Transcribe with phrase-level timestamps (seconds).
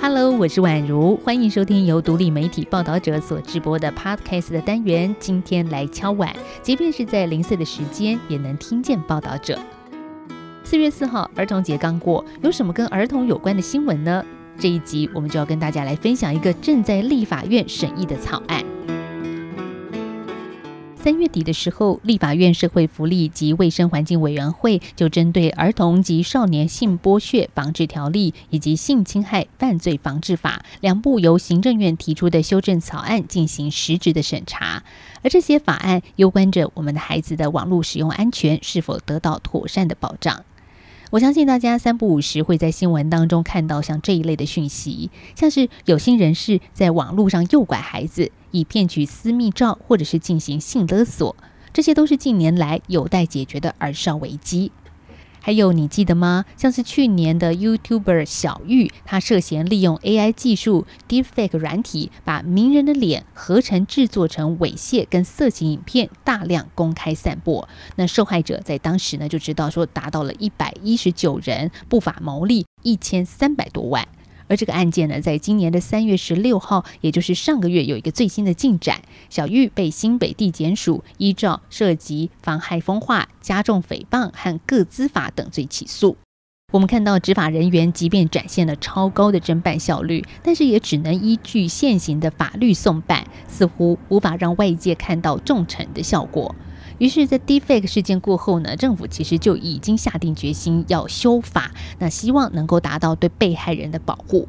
[0.00, 5.14] Hello，我是宛如，欢迎收听由独立媒体报道者所直播的 Podcast 的单元。
[5.18, 9.58] 今天来敲碗，即便是在零碎的时间，也能听见报道者。
[10.62, 14.24] 四月四号，儿童节刚过，有什么跟儿童有关的新闻呢？
[14.58, 18.64] 这一集我们就要跟大家来分享一个正在立法院审议的草案。
[21.04, 34.82] 三月底的时候，立法院社会福利及卫生环境委员会就针对《儿童及少年性剥削防治条例》以及《性侵害犯罪防治法》两部由行政院提出的修正草案进行实质的审查，
[35.22, 40.42] 而这些法案攸关着我们的孩子的网络使用安全是否得到妥善的保障。
[41.14, 48.32] 我相信大家三不五时会在新闻当中看到像这一类的讯息，像是有心人士在网络上诱拐孩子。
[48.50, 51.36] 以骗取私密照，或者是进行性勒索，
[51.72, 54.72] 这些都是近年来有待解决的儿少危机。
[55.46, 56.46] 还有，你记得吗？
[56.56, 67.68] 像是去年的 YouTuber 小玉，她涉嫌利用 AI 技术 Deepfake 软体，把名人的脸合成制作成猥亵跟色情影片，大量公开散播。
[67.96, 74.08] 那受害者在当时呢，就知道说达到了一百一十九人，不法牟利一千三百多万。
[74.48, 79.00] 而这个案件呢，在今年的三月十六号，也就是上个月，有一个最新的进展。
[79.30, 86.16] 小玉被新北地检署依照涉及妨害风化、加重诽谤和各资法等罪起诉。
[86.72, 96.52] 我们看到执法人员即便展现了超高的侦办效率，但是也只能依据现行的法律送办，似乎无法让外界看到重惩的效果。
[96.98, 104.48] 于是，在 Deepfake 事件过后呢，政府其实就已经下定决心要修法，那希望能够达到对被害人的保护。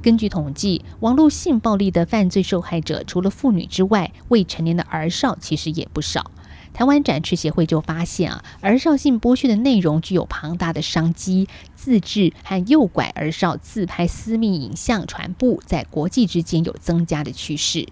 [0.00, 6.30] 根据统计，网络性暴力的犯罪受害者除了妇女之外，未成年的儿少其实也不少。
[6.72, 17.86] 台湾展翅协会就发现啊，儿少性剥削的内容具有庞大的商机，自制和诱拐儿少自拍私密影像传播，在国际之间有增加的趋势。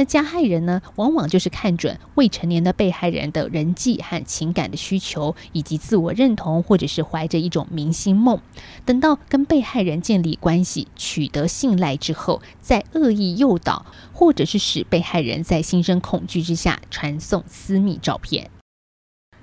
[0.00, 8.40] 那加害人呢，往往就是看准未成年的被害人的人际和情感的需求，以及自我认同，或者是怀着一种明星梦，
[8.86, 13.84] 等到跟被害人建立关系、取得信赖之后，再恶意诱导，
[14.14, 18.50] 或者是使被害人在心生恐惧之下传送私密照片。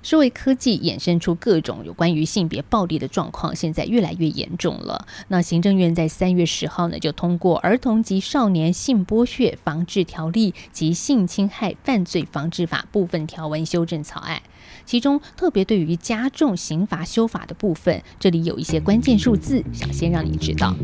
[0.08, 5.06] 社会科技衍生出各种有关于性别暴力的状况，现在越来越严重了。
[5.28, 14.40] 那行政院在三月十号呢，就通过《儿童及少年性剥削防治条例》及《性侵害犯罪防治法》部分条文修正草案，
[14.86, 20.74] 其中特别对于加重刑罚修法的部分，这里有一些关键数字，想先让你知道。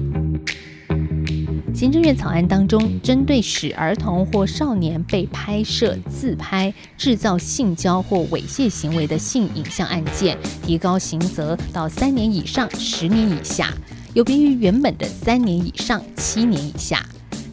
[1.75, 13.75] 行政院草案当中，针对使儿童或少年被拍摄、自拍、制造性交或猥亵行为的性影像案件，提高刑责到三年以上十年以下，
[14.15, 17.05] 有别于原本的三年以上七年以下。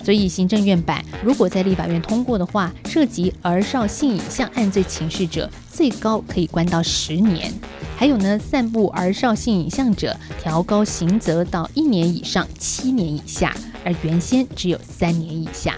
[0.04, 7.52] 所以，行政院版如果在立法院通过的话，涉及儿少性影像案罪情事者，最高可以关到十年。
[8.02, 13.56] 还有呢，散布儿少性影像者，调高刑责到一年以上七年以下。
[13.86, 15.76] 而原先只有三年以下，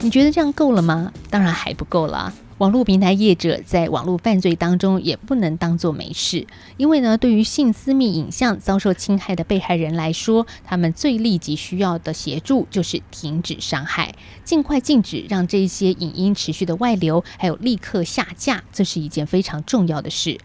[0.00, 1.12] 你觉得这样够了吗？
[1.28, 2.32] 当然还不够了。
[2.58, 14.14] 网络平台业者在网络犯罪当中也不能当做没事，因为呢，对于性私密影像遭受侵害的被害人来说，他们最立即需要的协助就是停止伤害，
[14.44, 20.38] 尽快禁止让这些影音持续的外流，还有立刻下架，这是一件非常重要的事。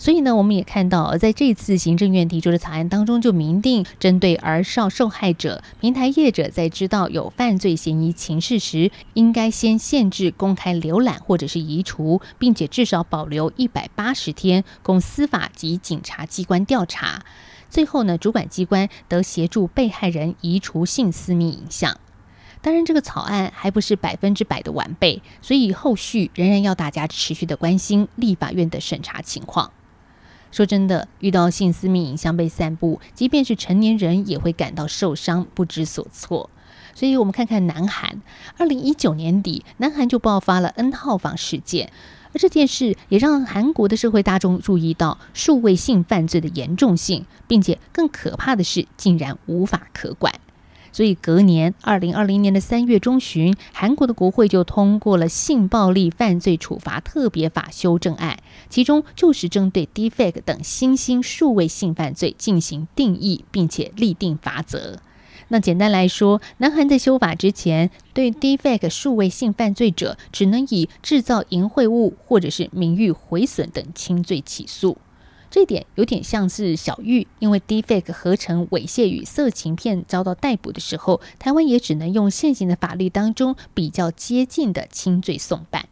[0.00, 17.24] 所以呢，我们也看到，在这次行政院提出的草案当中，就明定针对儿少受害者，平台业者在知道有犯罪嫌疑情事时，应该先限制公开浏览或者是移除，并且至少保留一百八十天，供司法及警察机关调查。
[17.68, 21.98] 最后呢，主管机关得协助被害人移除性私密影像。
[22.62, 29.72] 当然，这个草案还不是百分之百的完备，所以后续仍然要大家持续的关心立法院的审查情况。
[30.50, 36.48] 说真的，遇到性私密影像被散布，即便是成年人也会感到受伤、不知所措。
[36.94, 38.20] 所以，我们看看南韩，
[38.56, 41.92] 二零一九年底，南韩就爆发了 N 号房事件，
[42.32, 50.34] 而这件事也让韩国的社会大众注意到数位性犯罪的严重性，并且更可怕的是，竟然无法可管。
[50.92, 58.38] 所以隔年，二零二零年的三月中旬，韩国的国会就通过了性暴力犯罪处罚特别法修正案，
[58.68, 64.98] 其中就是针对 Deepfake 等新兴数位性犯罪进行定义，并且立定罚则。
[65.50, 74.98] 那简单来说，南韩在修法之前，对 defect 数位性犯罪者，只能以制造淫秽物或者是名誉毁损等轻罪起诉。
[75.50, 85.88] 这点有点像是小玉，因为 defect 合成猥亵与色情片遭到逮捕的时候，台湾也只能用现行的法律当中比较接近的轻罪送办。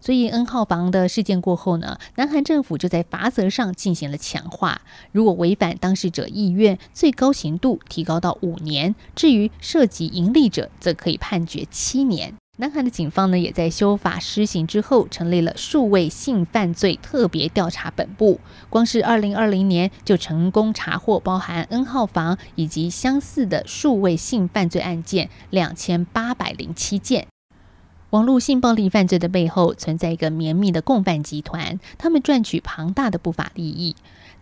[0.00, 4.82] 所以 N 号房的事件过后呢，南韩政府就在罚则上进行了强化。
[5.12, 12.34] 如果违反当事者意愿，最高刑度提高到五年；至于涉及盈利者，则可以判决七年。
[12.58, 18.38] 南韩的警方呢，也在修法施行之后，成立了数位性犯罪特别调查本部。
[18.68, 27.26] 光是二零二零年就成功查获包含 N 号房以及相似的数位性犯罪案件两千八百零七件。
[28.10, 33.96] 网络性暴力犯罪的背后存在一个绵密的共犯集团，他们赚取庞大的不法利益。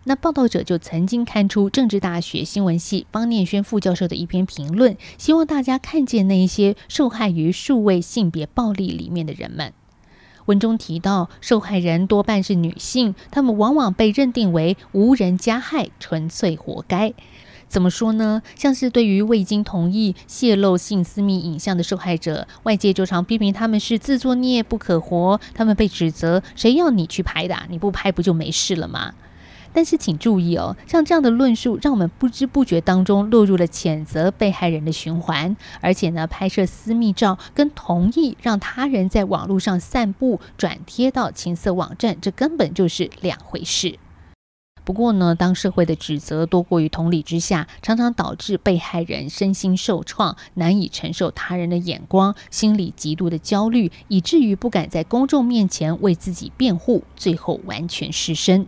[0.05, 9.73] 那报道者就曾经刊出政治大学新闻系方念轩副教授的一篇评论，希望大家看见那一些受害于数位性别暴力里面的人们。
[10.47, 17.13] 文中提到，受害人多半是女性，她们往往被认定为无人加害，纯粹活该。
[17.67, 18.41] 怎么说呢？
[18.55, 25.39] 像是对于未经同意泄露性私密影像的受害者，外界就常批评他们是自作孽不可活。
[25.53, 27.55] 他们被指责：谁要你去拍的？
[27.69, 29.13] 你不拍不就没事了吗？
[29.73, 35.55] 但是请注意哦，像这样的论述，让我们不知不觉当中落入了谴责被害人的循环。
[35.79, 43.97] 而且呢，拍摄私密照跟同意让他人在网络上散布、转贴到情色网站，这根本就是两回事。
[44.83, 58.67] 不过呢，当社会的指责多过于同理之下，常常导致被害人身心受创，难以承受他人的眼光，心里极度的焦虑，以至于不敢在公众面前为自己辩护，最后完全失身。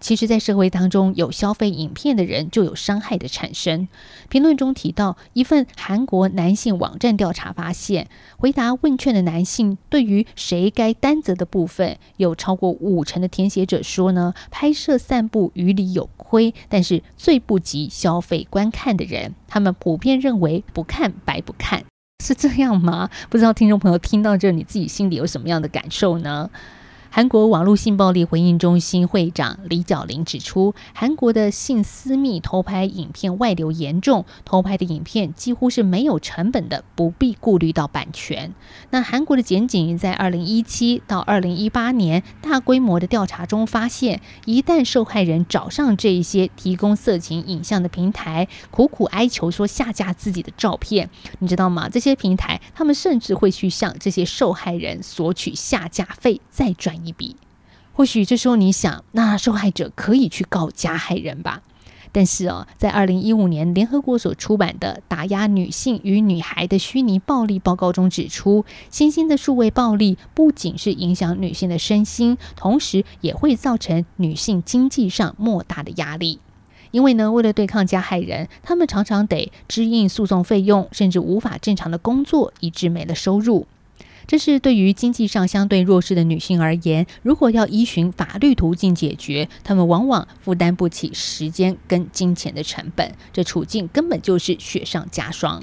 [0.00, 3.86] 其实，在社会当中，有消费影片的人就有伤害的产生。
[4.30, 8.08] 评论中提到，一份韩国男性网站调查发现，
[8.38, 21.84] 回答问卷的男性对于谁该担责的部分，有超过五成的填写者说呢，拍摄散布于理有亏，但是最不及消费观看的人，他们普遍认为不看白不看，
[22.24, 23.10] 是这样吗？
[23.28, 26.48] 不知道听众朋友听到这，你自己心里有什么样的感受呢？
[27.12, 38.54] 韩国网络性暴力回应中心会长李角林指出，韩国的性私密偷拍影片外流严重，偷拍的影片几乎是没有成本的，不必顾虑到版权。
[38.90, 51.10] 那韩国的检警在二零一七到二零一八年大规模的调查中发现，一旦受害人找上这一些提供色情影像的平台，苦苦哀求说下架自己的照片，
[51.40, 51.88] 你知道吗？
[51.88, 56.99] 这些平台他们甚至会去向这些受害人索取下架费，再转。
[57.04, 57.36] 一笔，
[57.92, 61.62] 或许这时候你想，那受害者可以去告加害人吧？
[62.12, 76.40] 但是哦，在二零一五年联合国所出版的《打压女性与女孩的虚拟暴力报告》中指出，新兴的数位暴力不仅是影响女性的身心，同时也会造成女性经济上莫大的压力。
[76.90, 83.68] 因为呢，为了对抗加害人，他们常常得支应诉讼费用，甚至无法正常的工作，以致没了收入。
[84.30, 95.60] 这是对于经济上相对弱势的女性而言，如果要依循法律途径解决，她们往往负担不起时间跟金钱的成本，这处境根本就是雪上加霜。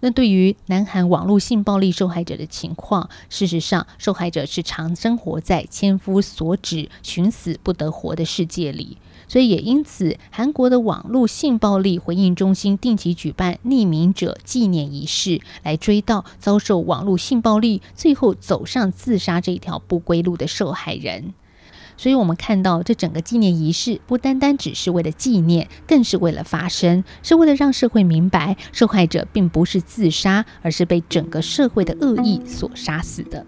[0.00, 8.96] 那对于南韩网络性暴力受害者的情况，事实上，受害者是常生活在千夫所指、寻死不得活的世界里。
[9.28, 21.34] 所以也因此，韩国的网络性暴力回应中心定期举办匿名者纪念仪式，来追悼遭受网络性暴力、最后走上自杀这一条不归路的受害人。
[21.98, 33.46] 所以，我们看到这整个纪念仪式，不单单只是为了纪念，更是为了发声，是为了让社会明白，受害者并不是自杀，而是被整个社会的恶意所杀死的。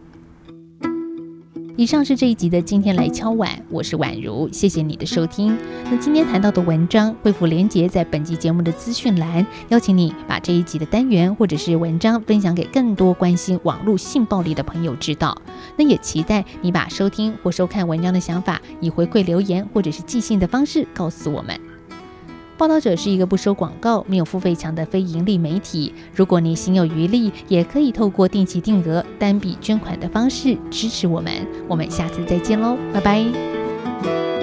[1.78, 5.56] 以上是这一集的今天来敲碗，我是宛如，谢谢你的收听。
[5.84, 15.40] 那今天谈到的文章，恢复连接在本集节目的资讯栏，邀请你把这一集的单元或者是文章分享给更多关心网络性暴力的朋友知道。
[15.76, 21.67] 那也期待你把收听或收看文章的想法，以回馈留言或者是寄信的方式告诉我们。
[22.58, 25.94] 报道者是一个不收广告、没有付费墙的非盈利媒体。
[26.12, 31.32] 如果你心有余力，也可以透过定期定额、单笔捐款的方式支持我们。
[31.68, 34.37] 我们下次再见喽，拜拜。